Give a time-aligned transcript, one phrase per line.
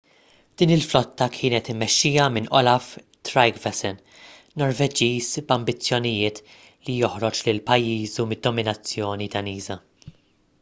[0.59, 2.87] din il-flotta kienet immexxija minn olaf
[3.29, 3.99] trygvasson
[4.63, 6.43] norveġiż b'ambizzjonijiet
[6.89, 9.79] li joħroġ lil pajjiżu mid-dominazzjoni daniża